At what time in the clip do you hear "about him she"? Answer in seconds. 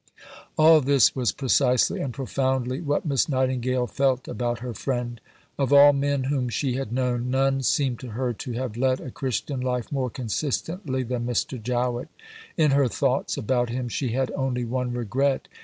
13.37-14.09